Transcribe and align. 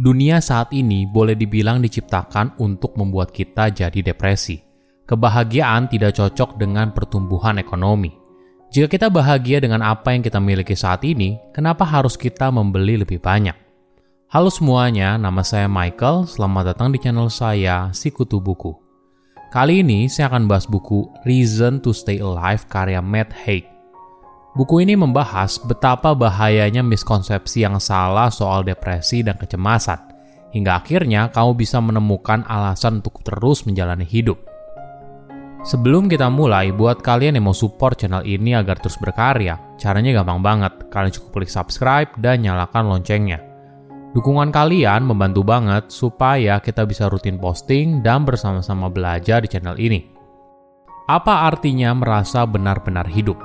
Dunia 0.00 0.40
saat 0.40 0.72
ini 0.72 1.04
boleh 1.04 1.36
dibilang 1.36 1.84
diciptakan 1.84 2.56
untuk 2.56 2.96
membuat 2.96 3.36
kita 3.36 3.68
jadi 3.68 4.00
depresi. 4.00 4.56
Kebahagiaan 5.04 5.92
tidak 5.92 6.16
cocok 6.16 6.56
dengan 6.56 6.88
pertumbuhan 6.96 7.60
ekonomi. 7.60 8.08
Jika 8.72 8.88
kita 8.88 9.12
bahagia 9.12 9.60
dengan 9.60 9.84
apa 9.84 10.16
yang 10.16 10.24
kita 10.24 10.40
miliki 10.40 10.72
saat 10.72 11.04
ini, 11.04 11.36
kenapa 11.52 11.84
harus 11.84 12.16
kita 12.16 12.48
membeli 12.48 12.96
lebih 12.96 13.20
banyak? 13.20 13.52
Halo 14.32 14.48
semuanya, 14.48 15.20
nama 15.20 15.44
saya 15.44 15.68
Michael. 15.68 16.24
Selamat 16.24 16.72
datang 16.72 16.96
di 16.96 16.96
channel 16.96 17.28
saya, 17.28 17.92
Sikutu 17.92 18.40
Buku. 18.40 18.72
Kali 19.52 19.84
ini 19.84 20.08
saya 20.08 20.32
akan 20.32 20.48
bahas 20.48 20.64
buku 20.64 21.12
Reason 21.28 21.76
to 21.84 21.92
Stay 21.92 22.24
Alive 22.24 22.64
karya 22.72 23.04
Matt 23.04 23.36
Haig. 23.36 23.68
Buku 24.50 24.82
ini 24.82 24.98
membahas 24.98 25.62
betapa 25.62 26.10
bahayanya 26.10 26.82
miskonsepsi 26.82 27.62
yang 27.62 27.78
salah 27.78 28.34
soal 28.34 28.66
depresi 28.66 29.22
dan 29.22 29.38
kecemasan, 29.38 30.10
hingga 30.50 30.82
akhirnya 30.82 31.30
kamu 31.30 31.54
bisa 31.54 31.78
menemukan 31.78 32.42
alasan 32.50 32.98
untuk 32.98 33.22
terus 33.22 33.62
menjalani 33.62 34.02
hidup. 34.02 34.42
Sebelum 35.62 36.10
kita 36.10 36.26
mulai, 36.32 36.74
buat 36.74 36.98
kalian 36.98 37.38
yang 37.38 37.46
mau 37.46 37.54
support 37.54 38.02
channel 38.02 38.26
ini 38.26 38.56
agar 38.58 38.80
terus 38.82 38.98
berkarya, 38.98 39.54
caranya 39.78 40.18
gampang 40.18 40.40
banget. 40.42 40.72
Kalian 40.90 41.14
cukup 41.14 41.30
klik 41.30 41.52
subscribe 41.52 42.10
dan 42.18 42.42
nyalakan 42.42 42.90
loncengnya. 42.90 43.38
Dukungan 44.10 44.50
kalian 44.50 45.06
membantu 45.06 45.46
banget 45.46 45.86
supaya 45.94 46.58
kita 46.58 46.82
bisa 46.88 47.06
rutin 47.06 47.38
posting 47.38 48.02
dan 48.02 48.26
bersama-sama 48.26 48.90
belajar 48.90 49.46
di 49.46 49.48
channel 49.52 49.78
ini. 49.78 50.10
Apa 51.06 51.46
artinya 51.46 51.94
merasa 51.94 52.42
benar-benar 52.48 53.06
hidup? 53.06 53.38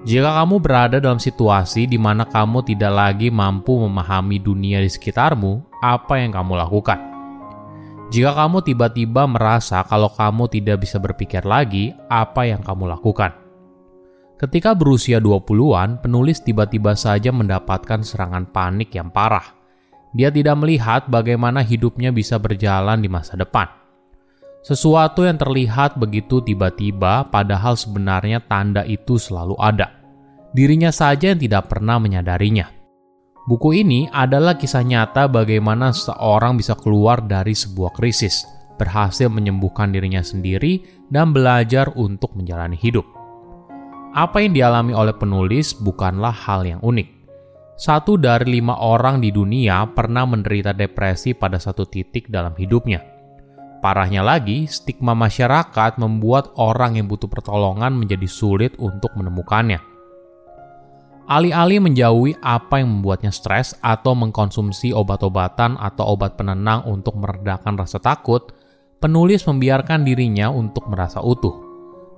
Jika 0.00 0.32
kamu 0.32 0.64
berada 0.64 0.96
dalam 0.96 1.20
situasi 1.20 1.84
di 1.84 2.00
mana 2.00 2.24
kamu 2.24 2.64
tidak 2.64 2.88
lagi 2.88 3.28
mampu 3.28 3.76
memahami 3.84 4.40
dunia 4.40 4.80
di 4.80 4.88
sekitarmu, 4.88 5.76
apa 5.84 6.16
yang 6.16 6.32
kamu 6.32 6.56
lakukan? 6.56 6.96
Jika 8.08 8.32
kamu 8.32 8.64
tiba-tiba 8.64 9.28
merasa 9.28 9.84
kalau 9.84 10.08
kamu 10.08 10.48
tidak 10.48 10.88
bisa 10.88 10.96
berpikir 10.96 11.44
lagi, 11.44 11.92
apa 12.08 12.48
yang 12.48 12.64
kamu 12.64 12.88
lakukan? 12.96 13.36
Ketika 14.40 14.72
berusia 14.72 15.20
20-an, 15.20 16.00
penulis 16.00 16.40
tiba-tiba 16.40 16.96
saja 16.96 17.28
mendapatkan 17.28 18.00
serangan 18.00 18.48
panik 18.48 18.96
yang 18.96 19.12
parah. 19.12 19.52
Dia 20.16 20.32
tidak 20.32 20.64
melihat 20.64 21.12
bagaimana 21.12 21.60
hidupnya 21.60 22.08
bisa 22.08 22.40
berjalan 22.40 23.04
di 23.04 23.06
masa 23.12 23.36
depan. 23.36 23.79
Sesuatu 24.60 25.24
yang 25.24 25.40
terlihat 25.40 25.96
begitu 25.96 26.44
tiba-tiba, 26.44 27.24
padahal 27.32 27.80
sebenarnya 27.80 28.44
tanda 28.44 28.84
itu 28.84 29.16
selalu 29.16 29.56
ada. 29.56 29.88
Dirinya 30.52 30.92
saja 30.92 31.32
yang 31.32 31.40
tidak 31.40 31.72
pernah 31.72 31.96
menyadarinya. 31.96 32.68
Buku 33.48 33.72
ini 33.72 34.12
adalah 34.12 34.60
kisah 34.60 34.84
nyata 34.84 35.32
bagaimana 35.32 35.96
seorang 35.96 36.60
bisa 36.60 36.76
keluar 36.76 37.24
dari 37.24 37.56
sebuah 37.56 37.96
krisis, 37.96 38.44
berhasil 38.76 39.32
menyembuhkan 39.32 39.96
dirinya 39.96 40.20
sendiri, 40.20 40.84
dan 41.08 41.32
belajar 41.32 41.96
untuk 41.96 42.36
menjalani 42.36 42.76
hidup. 42.76 43.08
Apa 44.12 44.44
yang 44.44 44.52
dialami 44.52 44.92
oleh 44.92 45.16
penulis 45.16 45.72
bukanlah 45.72 46.36
hal 46.36 46.68
yang 46.68 46.84
unik. 46.84 47.08
Satu 47.80 48.20
dari 48.20 48.60
lima 48.60 48.76
orang 48.76 49.24
di 49.24 49.32
dunia 49.32 49.88
pernah 49.96 50.28
menderita 50.28 50.76
depresi 50.76 51.32
pada 51.32 51.56
satu 51.56 51.88
titik 51.88 52.28
dalam 52.28 52.52
hidupnya 52.52 53.19
Parahnya 53.80 54.20
lagi, 54.20 54.68
stigma 54.68 55.16
masyarakat 55.16 55.96
membuat 55.96 56.52
orang 56.60 57.00
yang 57.00 57.08
butuh 57.08 57.32
pertolongan 57.32 57.96
menjadi 57.96 58.28
sulit 58.28 58.76
untuk 58.76 59.08
menemukannya. 59.16 59.80
Alih-alih 61.24 61.80
menjauhi 61.80 62.36
apa 62.44 62.84
yang 62.84 63.00
membuatnya 63.00 63.32
stres 63.32 63.72
atau 63.80 64.12
mengkonsumsi 64.12 64.92
obat-obatan 64.92 65.80
atau 65.80 66.12
obat 66.12 66.36
penenang 66.36 66.84
untuk 66.84 67.16
meredakan 67.16 67.80
rasa 67.80 67.96
takut, 67.96 68.52
penulis 69.00 69.48
membiarkan 69.48 70.04
dirinya 70.04 70.52
untuk 70.52 70.84
merasa 70.92 71.24
utuh. 71.24 71.56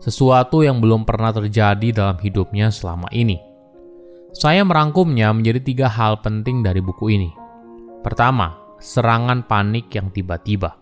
Sesuatu 0.02 0.66
yang 0.66 0.82
belum 0.82 1.06
pernah 1.06 1.30
terjadi 1.30 1.94
dalam 1.94 2.18
hidupnya 2.18 2.74
selama 2.74 3.06
ini. 3.14 3.38
Saya 4.34 4.66
merangkumnya 4.66 5.30
menjadi 5.30 5.62
tiga 5.62 5.86
hal 5.86 6.18
penting 6.24 6.66
dari 6.66 6.82
buku 6.82 7.12
ini. 7.14 7.30
Pertama, 8.02 8.58
serangan 8.82 9.46
panik 9.46 9.94
yang 9.94 10.10
tiba-tiba. 10.10 10.81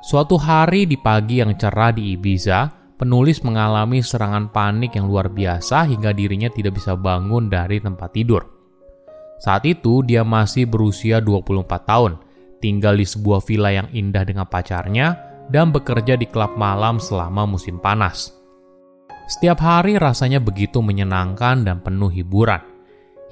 Suatu 0.00 0.40
hari 0.40 0.88
di 0.88 0.96
pagi 0.96 1.44
yang 1.44 1.52
cerah 1.60 1.92
di 1.92 2.16
Ibiza, 2.16 2.72
penulis 2.96 3.44
mengalami 3.44 4.00
serangan 4.00 4.48
panik 4.48 4.96
yang 4.96 5.04
luar 5.04 5.28
biasa 5.28 5.84
hingga 5.84 6.16
dirinya 6.16 6.48
tidak 6.48 6.80
bisa 6.80 6.96
bangun 6.96 7.52
dari 7.52 7.84
tempat 7.84 8.08
tidur. 8.16 8.48
Saat 9.44 9.68
itu 9.68 10.00
dia 10.00 10.24
masih 10.24 10.64
berusia 10.64 11.20
24 11.20 11.68
tahun, 11.84 12.16
tinggal 12.64 12.96
di 12.96 13.04
sebuah 13.04 13.44
villa 13.44 13.76
yang 13.76 13.88
indah 13.92 14.24
dengan 14.24 14.48
pacarnya, 14.48 15.20
dan 15.52 15.68
bekerja 15.68 16.16
di 16.16 16.24
klub 16.24 16.56
malam 16.56 16.96
selama 16.96 17.44
musim 17.44 17.76
panas. 17.76 18.32
Setiap 19.28 19.60
hari 19.60 20.00
rasanya 20.00 20.40
begitu 20.40 20.80
menyenangkan 20.80 21.60
dan 21.60 21.84
penuh 21.84 22.08
hiburan, 22.08 22.64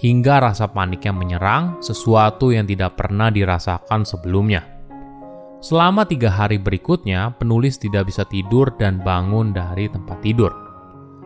hingga 0.04 0.52
rasa 0.52 0.68
paniknya 0.68 1.16
menyerang 1.16 1.80
sesuatu 1.80 2.52
yang 2.52 2.68
tidak 2.68 2.92
pernah 3.00 3.32
dirasakan 3.32 4.04
sebelumnya. 4.04 4.77
Selama 5.58 6.06
tiga 6.06 6.30
hari 6.30 6.54
berikutnya, 6.54 7.34
penulis 7.34 7.82
tidak 7.82 8.06
bisa 8.06 8.22
tidur 8.30 8.70
dan 8.78 9.02
bangun 9.02 9.50
dari 9.50 9.90
tempat 9.90 10.22
tidur. 10.22 10.54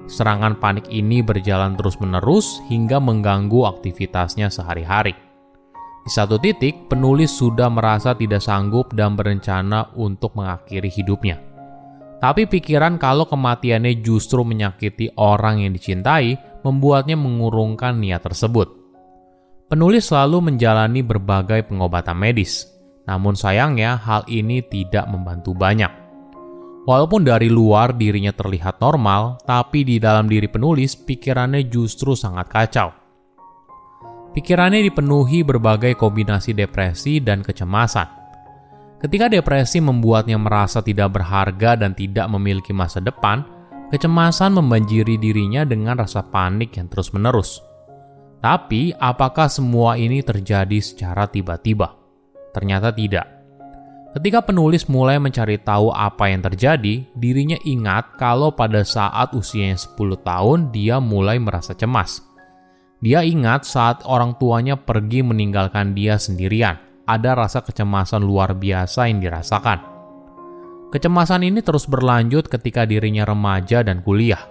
Serangan 0.08 0.56
panik 0.56 0.88
ini 0.88 1.20
berjalan 1.20 1.76
terus-menerus 1.76 2.64
hingga 2.72 2.96
mengganggu 2.96 3.68
aktivitasnya 3.76 4.48
sehari-hari. 4.48 5.12
Di 6.02 6.10
satu 6.10 6.40
titik, 6.40 6.88
penulis 6.88 7.28
sudah 7.28 7.68
merasa 7.68 8.16
tidak 8.16 8.40
sanggup 8.40 8.96
dan 8.96 9.14
berencana 9.14 9.92
untuk 10.00 10.32
mengakhiri 10.32 10.88
hidupnya. 10.88 11.36
Tapi 12.18 12.48
pikiran 12.48 12.96
kalau 12.96 13.28
kematiannya 13.28 14.00
justru 14.00 14.48
menyakiti 14.48 15.12
orang 15.20 15.60
yang 15.60 15.76
dicintai 15.76 16.40
membuatnya 16.64 17.20
mengurungkan 17.20 18.00
niat 18.00 18.24
tersebut. 18.24 18.80
Penulis 19.68 20.08
selalu 20.08 20.52
menjalani 20.52 21.04
berbagai 21.04 21.68
pengobatan 21.68 22.16
medis, 22.16 22.71
namun 23.06 23.34
sayangnya 23.34 23.98
hal 23.98 24.22
ini 24.30 24.62
tidak 24.62 25.10
membantu 25.10 25.54
banyak. 25.54 25.90
Walaupun 26.82 27.22
dari 27.22 27.46
luar 27.46 27.94
dirinya 27.94 28.34
terlihat 28.34 28.82
normal, 28.82 29.38
tapi 29.46 29.86
di 29.86 30.02
dalam 30.02 30.26
diri 30.26 30.50
penulis 30.50 30.98
pikirannya 30.98 31.70
justru 31.70 32.18
sangat 32.18 32.50
kacau. 32.50 32.90
Pikirannya 34.34 34.82
dipenuhi 34.82 35.46
berbagai 35.46 35.94
kombinasi 35.94 36.58
depresi 36.58 37.22
dan 37.22 37.46
kecemasan. 37.46 38.08
Ketika 38.98 39.30
depresi 39.30 39.78
membuatnya 39.78 40.38
merasa 40.42 40.82
tidak 40.82 41.14
berharga 41.14 41.78
dan 41.78 41.94
tidak 41.94 42.26
memiliki 42.26 42.74
masa 42.74 42.98
depan, 42.98 43.46
kecemasan 43.94 44.58
membanjiri 44.58 45.20
dirinya 45.22 45.62
dengan 45.62 46.02
rasa 46.02 46.26
panik 46.26 46.74
yang 46.80 46.90
terus-menerus. 46.90 47.62
Tapi, 48.42 48.90
apakah 48.90 49.46
semua 49.46 49.94
ini 49.94 50.18
terjadi 50.18 50.82
secara 50.82 51.30
tiba-tiba? 51.30 52.01
Ternyata 52.52 52.92
tidak. 52.92 53.26
Ketika 54.12 54.44
penulis 54.44 54.92
mulai 54.92 55.16
mencari 55.16 55.56
tahu 55.56 55.88
apa 55.88 56.28
yang 56.28 56.44
terjadi, 56.44 57.00
dirinya 57.16 57.56
ingat 57.64 58.20
kalau 58.20 58.52
pada 58.52 58.84
saat 58.84 59.32
usianya 59.32 59.80
10 59.80 60.20
tahun 60.20 60.68
dia 60.68 61.00
mulai 61.00 61.40
merasa 61.40 61.72
cemas. 61.72 62.20
Dia 63.00 63.24
ingat 63.24 63.64
saat 63.64 64.04
orang 64.04 64.36
tuanya 64.36 64.76
pergi 64.76 65.24
meninggalkan 65.24 65.96
dia 65.96 66.20
sendirian, 66.20 66.76
ada 67.08 67.34
rasa 67.34 67.64
kecemasan 67.64 68.20
luar 68.20 68.52
biasa 68.52 69.08
yang 69.08 69.24
dirasakan. 69.24 69.80
Kecemasan 70.92 71.48
ini 71.48 71.64
terus 71.64 71.88
berlanjut 71.88 72.52
ketika 72.52 72.84
dirinya 72.84 73.24
remaja 73.24 73.80
dan 73.80 74.04
kuliah. 74.04 74.44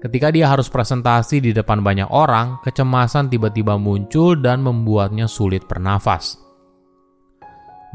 Ketika 0.00 0.32
dia 0.32 0.48
harus 0.48 0.72
presentasi 0.72 1.44
di 1.44 1.52
depan 1.52 1.84
banyak 1.84 2.08
orang, 2.08 2.64
kecemasan 2.64 3.28
tiba-tiba 3.28 3.76
muncul 3.76 4.40
dan 4.40 4.64
membuatnya 4.64 5.28
sulit 5.28 5.68
bernafas. 5.68 6.45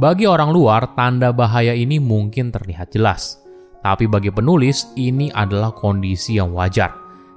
Bagi 0.02 0.26
orang 0.26 0.50
luar, 0.50 0.98
tanda 0.98 1.30
bahaya 1.30 1.78
ini 1.78 2.02
mungkin 2.02 2.50
terlihat 2.50 2.90
jelas. 2.90 3.38
Tapi 3.86 4.10
bagi 4.10 4.34
penulis, 4.34 4.90
ini 4.98 5.30
adalah 5.30 5.70
kondisi 5.78 6.42
yang 6.42 6.58
wajar, 6.58 6.90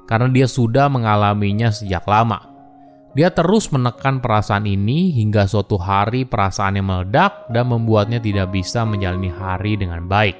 karena 0.08 0.32
dia 0.32 0.48
sudah 0.48 0.88
mengalaminya 0.88 1.68
sejak 1.68 2.08
lama. 2.08 2.40
Dia 3.12 3.28
terus 3.28 3.68
menekan 3.68 4.24
perasaan 4.24 4.64
ini 4.64 5.12
hingga 5.12 5.44
suatu 5.44 5.76
hari 5.76 6.24
perasaannya 6.24 6.80
meledak 6.80 7.52
dan 7.52 7.68
membuatnya 7.68 8.16
tidak 8.16 8.48
bisa 8.56 8.80
menjalani 8.88 9.28
hari 9.28 9.76
dengan 9.76 10.08
baik. 10.08 10.36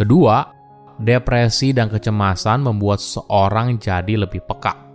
Kedua, 0.00 0.48
depresi 0.96 1.76
dan 1.76 1.92
kecemasan 1.92 2.64
membuat 2.64 3.04
seseorang 3.04 3.76
jadi 3.76 4.24
lebih 4.24 4.40
peka. 4.48 4.85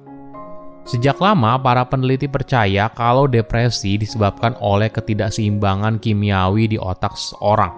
Sejak 0.92 1.24
lama, 1.24 1.56
para 1.56 1.88
peneliti 1.88 2.28
percaya 2.28 2.92
kalau 2.92 3.24
depresi 3.24 3.96
disebabkan 3.96 4.60
oleh 4.60 4.92
ketidakseimbangan 4.92 6.04
kimiawi 6.04 6.68
di 6.68 6.76
otak 6.76 7.16
seseorang. 7.16 7.72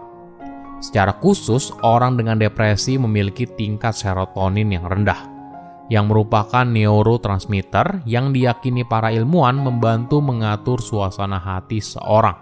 Secara 0.82 1.14
khusus, 1.22 1.70
orang 1.86 2.18
dengan 2.18 2.42
depresi 2.42 2.98
memiliki 2.98 3.46
tingkat 3.46 3.94
serotonin 3.94 4.74
yang 4.74 4.90
rendah, 4.90 5.30
yang 5.94 6.10
merupakan 6.10 6.66
neurotransmitter 6.66 8.02
yang 8.10 8.34
diyakini 8.34 8.82
para 8.82 9.14
ilmuwan 9.14 9.62
membantu 9.62 10.18
mengatur 10.18 10.82
suasana 10.82 11.38
hati 11.38 11.86
seorang. 11.86 12.42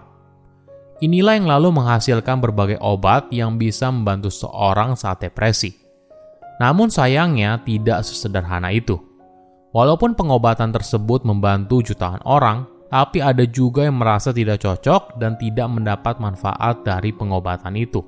Inilah 1.04 1.36
yang 1.36 1.52
lalu 1.52 1.68
menghasilkan 1.68 2.40
berbagai 2.40 2.80
obat 2.80 3.28
yang 3.28 3.60
bisa 3.60 3.92
membantu 3.92 4.32
seorang 4.32 4.96
saat 4.96 5.20
depresi. 5.20 5.76
Namun 6.64 6.88
sayangnya 6.88 7.60
tidak 7.60 8.08
sesederhana 8.08 8.72
itu. 8.72 9.11
Walaupun 9.72 10.12
pengobatan 10.12 10.68
tersebut 10.68 11.24
membantu 11.24 11.80
jutaan 11.80 12.20
orang, 12.28 12.68
tapi 12.92 13.24
ada 13.24 13.48
juga 13.48 13.88
yang 13.88 13.96
merasa 13.96 14.28
tidak 14.28 14.60
cocok 14.60 15.16
dan 15.16 15.40
tidak 15.40 15.64
mendapat 15.72 16.20
manfaat 16.20 16.84
dari 16.84 17.08
pengobatan 17.08 17.72
itu. 17.80 18.04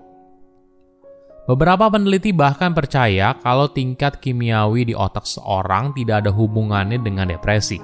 Beberapa 1.49 1.89
peneliti 1.89 2.37
bahkan 2.37 2.77
percaya 2.77 3.37
kalau 3.41 3.69
tingkat 3.73 4.21
kimiawi 4.21 4.93
di 4.93 4.95
otak 4.97 5.25
seorang 5.25 5.97
tidak 5.97 6.25
ada 6.25 6.33
hubungannya 6.33 7.01
dengan 7.01 7.33
depresi. 7.33 7.81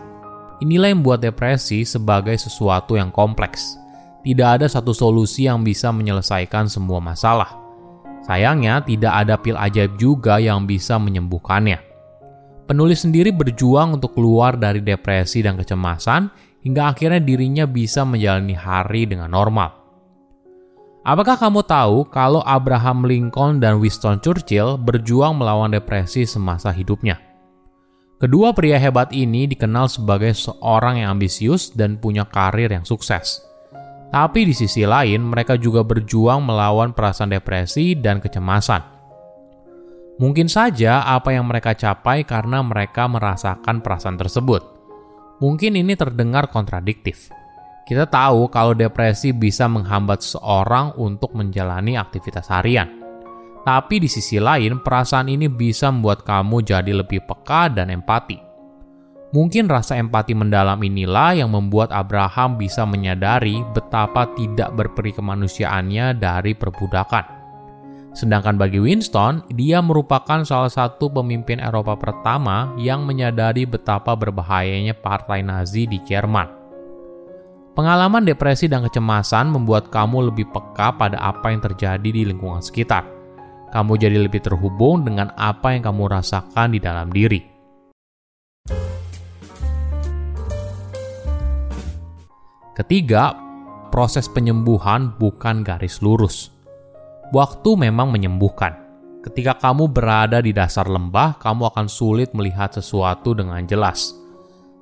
Inilah 0.61 0.93
yang 0.93 1.01
membuat 1.01 1.25
depresi 1.25 1.89
sebagai 1.89 2.37
sesuatu 2.37 3.01
yang 3.01 3.09
kompleks. 3.09 3.81
Tidak 4.21 4.61
ada 4.61 4.69
satu 4.69 4.93
solusi 4.93 5.49
yang 5.49 5.65
bisa 5.65 5.89
menyelesaikan 5.89 6.69
semua 6.69 7.01
masalah. 7.01 7.57
Sayangnya, 8.29 8.85
tidak 8.85 9.13
ada 9.25 9.41
pil 9.41 9.57
ajaib 9.57 9.97
juga 9.97 10.37
yang 10.37 10.69
bisa 10.69 11.01
menyembuhkannya. 11.01 11.90
Penulis 12.71 13.03
sendiri 13.03 13.35
berjuang 13.35 13.99
untuk 13.99 14.15
keluar 14.15 14.55
dari 14.55 14.79
depresi 14.79 15.43
dan 15.43 15.59
kecemasan 15.59 16.31
hingga 16.63 16.95
akhirnya 16.95 17.19
dirinya 17.19 17.67
bisa 17.67 18.07
menjalani 18.07 18.55
hari 18.55 19.11
dengan 19.11 19.27
normal. 19.27 19.75
Apakah 21.03 21.35
kamu 21.35 21.67
tahu 21.67 22.07
kalau 22.15 22.39
Abraham 22.47 23.03
Lincoln 23.03 23.59
dan 23.59 23.83
Winston 23.83 24.23
Churchill 24.23 24.79
berjuang 24.79 25.35
melawan 25.35 25.75
depresi 25.75 26.23
semasa 26.23 26.71
hidupnya? 26.71 27.19
Kedua 28.23 28.55
pria 28.55 28.79
hebat 28.79 29.11
ini 29.11 29.51
dikenal 29.51 29.91
sebagai 29.91 30.31
seorang 30.31 31.03
yang 31.03 31.19
ambisius 31.19 31.75
dan 31.75 31.99
punya 31.99 32.23
karir 32.23 32.71
yang 32.71 32.87
sukses. 32.87 33.43
Tapi 34.15 34.47
di 34.47 34.55
sisi 34.55 34.87
lain, 34.87 35.27
mereka 35.27 35.59
juga 35.59 35.83
berjuang 35.83 36.39
melawan 36.47 36.95
perasaan 36.95 37.35
depresi 37.35 37.99
dan 37.99 38.23
kecemasan. 38.23 39.00
Mungkin 40.21 40.53
saja 40.53 41.01
apa 41.01 41.33
yang 41.33 41.49
mereka 41.49 41.73
capai 41.73 42.29
karena 42.29 42.61
mereka 42.61 43.09
merasakan 43.09 43.81
perasaan 43.81 44.21
tersebut. 44.21 44.61
Mungkin 45.41 45.81
ini 45.81 45.97
terdengar 45.97 46.53
kontradiktif 46.53 47.33
kita 47.91 48.07
tahu 48.07 48.47
kalau 48.55 48.71
depresi 48.71 49.35
bisa 49.35 49.67
menghambat 49.67 50.23
seorang 50.23 50.95
untuk 50.95 51.35
menjalani 51.35 51.99
aktivitas 51.99 52.47
harian. 52.47 52.87
Tapi 53.67 53.99
di 53.99 54.07
sisi 54.07 54.39
lain, 54.39 54.79
perasaan 54.79 55.27
ini 55.27 55.51
bisa 55.51 55.91
membuat 55.91 56.23
kamu 56.23 56.63
jadi 56.63 56.95
lebih 56.95 57.27
peka 57.27 57.67
dan 57.67 57.91
empati. 57.91 58.39
Mungkin 59.35 59.67
rasa 59.67 59.99
empati 59.99 60.39
mendalam 60.39 60.79
inilah 60.79 61.43
yang 61.43 61.51
membuat 61.51 61.91
Abraham 61.91 62.63
bisa 62.63 62.87
menyadari 62.87 63.59
betapa 63.75 64.31
tidak 64.39 64.71
berperi 64.79 65.11
kemanusiaannya 65.11 66.15
dari 66.15 66.55
perbudakan. 66.55 67.40
Sedangkan 68.11 68.59
bagi 68.59 68.83
Winston, 68.83 69.47
dia 69.55 69.79
merupakan 69.79 70.43
salah 70.43 70.71
satu 70.71 71.07
pemimpin 71.15 71.63
Eropa 71.63 71.95
pertama 71.95 72.75
yang 72.75 73.07
menyadari 73.07 73.63
betapa 73.63 74.19
berbahayanya 74.19 74.99
partai 74.99 75.47
Nazi 75.47 75.87
di 75.87 76.03
Jerman. 76.03 76.59
Pengalaman 77.71 78.27
depresi 78.27 78.67
dan 78.67 78.83
kecemasan 78.83 79.55
membuat 79.55 79.95
kamu 79.95 80.35
lebih 80.35 80.51
peka 80.51 80.91
pada 80.99 81.23
apa 81.23 81.55
yang 81.55 81.63
terjadi 81.63 82.11
di 82.11 82.27
lingkungan 82.27 82.59
sekitar. 82.59 83.07
Kamu 83.71 83.95
jadi 83.95 84.19
lebih 84.19 84.43
terhubung 84.43 85.07
dengan 85.07 85.31
apa 85.39 85.79
yang 85.79 85.87
kamu 85.87 86.11
rasakan 86.11 86.75
di 86.75 86.83
dalam 86.83 87.15
diri. 87.15 87.47
Ketiga, 92.75 93.39
proses 93.95 94.27
penyembuhan 94.27 95.15
bukan 95.15 95.63
garis 95.63 96.03
lurus. 96.03 96.51
Waktu 97.31 97.71
memang 97.79 98.11
menyembuhkan. 98.11 98.75
Ketika 99.21 99.55
kamu 99.59 99.93
berada 99.93 100.41
di 100.41 100.51
dasar 100.51 100.89
lembah, 100.89 101.37
kamu 101.39 101.71
akan 101.71 101.87
sulit 101.87 102.33
melihat 102.33 102.73
sesuatu 102.73 103.37
dengan 103.37 103.63
jelas 103.69 104.21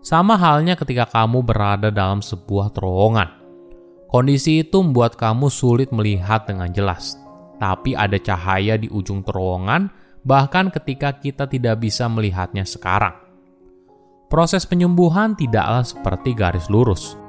sama 0.09 0.39
halnya 0.39 0.79
ketika 0.79 1.05
kamu 1.11 1.43
berada 1.43 1.93
dalam 1.93 2.23
sebuah 2.23 2.73
terowongan. 2.73 3.29
Kondisi 4.09 4.65
itu 4.65 4.81
membuat 4.81 5.21
kamu 5.21 5.53
sulit 5.53 5.93
melihat 5.93 6.49
dengan 6.49 6.73
jelas, 6.73 7.21
tapi 7.61 7.93
ada 7.93 8.17
cahaya 8.17 8.81
di 8.81 8.89
ujung 8.89 9.21
terowongan, 9.21 9.93
bahkan 10.25 10.73
ketika 10.73 11.13
kita 11.13 11.45
tidak 11.45 11.85
bisa 11.85 12.09
melihatnya 12.09 12.65
sekarang. 12.65 13.13
Proses 14.33 14.65
penyembuhan 14.65 15.37
tidaklah 15.37 15.85
seperti 15.85 16.33
garis 16.33 16.73
lurus. 16.73 17.21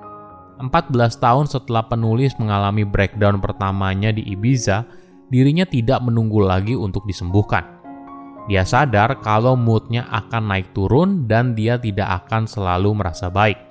14 0.60 0.92
tahun 1.19 1.48
setelah 1.48 1.88
penulis 1.88 2.36
mengalami 2.39 2.83
breakdown 2.83 3.39
pertamanya 3.44 4.12
di 4.12 4.24
Ibiza, 4.24 4.88
dirinya 5.30 5.64
tidak 5.64 6.02
menunggu 6.04 6.42
lagi 6.42 6.74
untuk 6.74 7.06
disembuhkan 7.06 7.80
dia 8.50 8.66
sadar 8.66 9.22
kalau 9.22 9.54
moodnya 9.54 10.10
akan 10.10 10.50
naik 10.50 10.74
turun 10.74 11.30
dan 11.30 11.54
dia 11.54 11.78
tidak 11.78 12.26
akan 12.26 12.50
selalu 12.50 12.98
merasa 12.98 13.30
baik. 13.30 13.62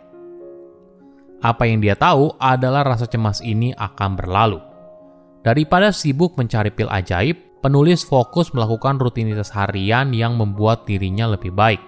Apa 1.42 1.66
yang 1.66 1.82
dia 1.82 1.98
tahu 1.98 2.30
adalah 2.38 2.86
rasa 2.86 3.10
cemas 3.10 3.42
ini 3.42 3.74
akan 3.74 4.14
berlalu. 4.14 4.62
Daripada 5.42 5.90
sibuk 5.90 6.38
mencari 6.38 6.70
pil 6.70 6.86
ajaib, 6.86 7.58
penulis 7.58 8.06
fokus 8.06 8.54
melakukan 8.54 9.02
rutinitas 9.02 9.50
harian 9.50 10.14
yang 10.14 10.38
membuat 10.38 10.86
dirinya 10.86 11.34
lebih 11.34 11.50
baik. 11.50 11.82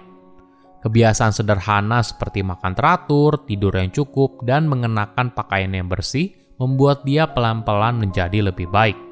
Kebiasaan 0.83 1.31
sederhana 1.31 2.03
seperti 2.03 2.43
makan 2.43 2.75
teratur, 2.75 3.47
tidur 3.47 3.71
yang 3.71 3.91
cukup, 3.95 4.43
dan 4.43 4.67
mengenakan 4.67 5.31
pakaian 5.31 5.71
yang 5.71 5.87
bersih 5.87 6.35
membuat 6.59 7.07
dia 7.07 7.23
pelan-pelan 7.31 8.03
menjadi 8.03 8.51
lebih 8.51 8.67
baik. 8.67 9.10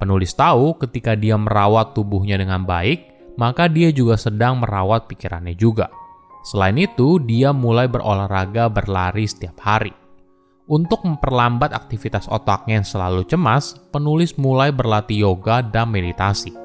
Penulis 0.00 0.32
tahu 0.32 0.80
ketika 0.80 1.12
dia 1.12 1.36
merawat 1.36 1.92
tubuhnya 1.92 2.40
dengan 2.40 2.64
baik, 2.64 3.36
maka 3.36 3.68
dia 3.68 3.92
juga 3.92 4.16
sedang 4.16 4.64
merawat 4.64 5.04
pikirannya 5.12 5.52
juga. 5.52 5.92
Selain 6.40 6.80
itu, 6.80 7.20
dia 7.20 7.52
mulai 7.52 7.84
berolahraga 7.84 8.72
berlari 8.72 9.28
setiap 9.28 9.60
hari. 9.60 9.92
Untuk 10.70 11.04
memperlambat 11.04 11.76
aktivitas 11.76 12.32
otaknya 12.32 12.80
yang 12.80 12.88
selalu 12.88 13.28
cemas, 13.28 13.76
penulis 13.92 14.40
mulai 14.40 14.72
berlatih 14.72 15.28
yoga 15.28 15.60
dan 15.60 15.92
meditasi. 15.92 16.56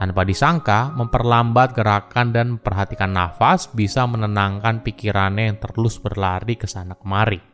Tanpa 0.00 0.24
disangka, 0.24 0.90
memperlambat 0.96 1.76
gerakan 1.76 2.32
dan 2.32 2.46
memperhatikan 2.56 3.12
nafas 3.12 3.68
bisa 3.70 4.08
menenangkan 4.08 4.80
pikirannya 4.80 5.52
yang 5.52 5.58
terus 5.60 6.00
berlari 6.00 6.56
ke 6.56 6.64
sana 6.64 6.96
kemari. 6.96 7.53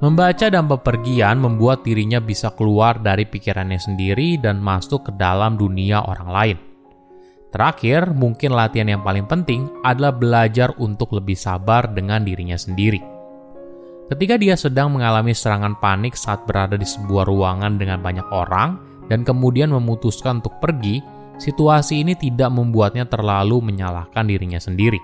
Membaca 0.00 0.48
dan 0.48 0.64
bepergian 0.64 1.36
membuat 1.44 1.84
dirinya 1.84 2.24
bisa 2.24 2.48
keluar 2.56 2.96
dari 3.04 3.28
pikirannya 3.28 3.76
sendiri 3.76 4.40
dan 4.40 4.56
masuk 4.56 5.04
ke 5.04 5.12
dalam 5.12 5.60
dunia 5.60 6.00
orang 6.08 6.30
lain. 6.32 6.58
Terakhir, 7.52 8.16
mungkin 8.16 8.56
latihan 8.56 8.96
yang 8.96 9.04
paling 9.04 9.28
penting 9.28 9.68
adalah 9.84 10.16
belajar 10.16 10.72
untuk 10.80 11.12
lebih 11.12 11.36
sabar 11.36 11.84
dengan 11.92 12.24
dirinya 12.24 12.56
sendiri. 12.56 12.96
Ketika 14.08 14.40
dia 14.40 14.56
sedang 14.56 14.96
mengalami 14.96 15.36
serangan 15.36 15.76
panik 15.76 16.16
saat 16.16 16.48
berada 16.48 16.80
di 16.80 16.88
sebuah 16.88 17.28
ruangan 17.28 17.76
dengan 17.76 18.00
banyak 18.00 18.24
orang 18.32 18.80
dan 19.12 19.20
kemudian 19.20 19.68
memutuskan 19.68 20.40
untuk 20.40 20.56
pergi, 20.64 21.04
situasi 21.36 22.00
ini 22.00 22.16
tidak 22.16 22.48
membuatnya 22.48 23.04
terlalu 23.04 23.60
menyalahkan 23.60 24.24
dirinya 24.24 24.58
sendiri. 24.62 24.98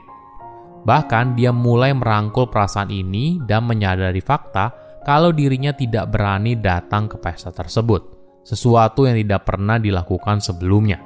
Bahkan, 0.88 1.36
dia 1.36 1.52
mulai 1.52 1.92
merangkul 1.92 2.48
perasaan 2.48 2.88
ini 2.94 3.42
dan 3.44 3.66
menyadari 3.66 4.22
fakta 4.22 4.85
kalau 5.06 5.30
dirinya 5.30 5.70
tidak 5.70 6.10
berani 6.10 6.58
datang 6.58 7.06
ke 7.06 7.14
pesta 7.22 7.54
tersebut, 7.54 8.02
sesuatu 8.42 9.06
yang 9.06 9.14
tidak 9.14 9.46
pernah 9.46 9.78
dilakukan 9.78 10.42
sebelumnya. 10.42 10.98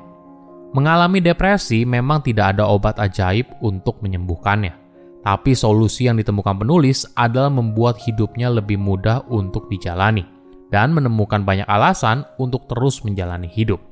Mengalami 0.72 1.20
depresi 1.20 1.84
memang 1.84 2.24
tidak 2.24 2.56
ada 2.56 2.64
obat 2.64 2.96
ajaib 2.96 3.44
untuk 3.60 4.00
menyembuhkannya, 4.00 4.72
tapi 5.20 5.52
solusi 5.52 6.08
yang 6.08 6.16
ditemukan 6.16 6.64
penulis 6.64 7.04
adalah 7.12 7.52
membuat 7.52 8.00
hidupnya 8.00 8.48
lebih 8.48 8.80
mudah 8.80 9.20
untuk 9.28 9.68
dijalani 9.68 10.24
dan 10.72 10.96
menemukan 10.96 11.44
banyak 11.44 11.68
alasan 11.68 12.24
untuk 12.40 12.64
terus 12.72 13.04
menjalani 13.04 13.52
hidup. 13.52 13.84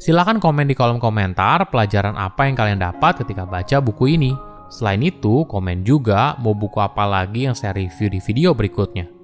Silahkan 0.00 0.40
komen 0.40 0.64
di 0.64 0.72
kolom 0.72 0.96
komentar 0.96 1.68
pelajaran 1.68 2.16
apa 2.16 2.48
yang 2.48 2.56
kalian 2.56 2.80
dapat 2.80 3.20
ketika 3.20 3.44
baca 3.44 3.76
buku 3.84 4.16
ini. 4.16 4.32
Selain 4.72 5.04
itu, 5.04 5.44
komen 5.44 5.84
juga 5.84 6.34
mau 6.40 6.56
buku 6.56 6.80
apa 6.80 7.04
lagi 7.04 7.46
yang 7.46 7.54
saya 7.54 7.76
review 7.76 8.10
di 8.10 8.18
video 8.18 8.56
berikutnya. 8.56 9.23